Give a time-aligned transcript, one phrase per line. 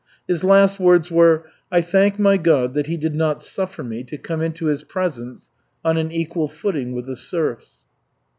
[0.27, 4.17] His last words were: "I thank my God that He did not suffer me to
[4.17, 5.51] come into His presence
[5.85, 7.81] on an equal footing with the serfs."